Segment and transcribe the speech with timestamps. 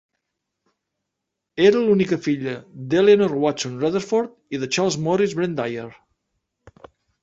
[1.65, 2.55] Era l'única filla
[2.95, 5.91] d'Eleanor Watson Rutherford i de Charles Morris Brent-Dyer.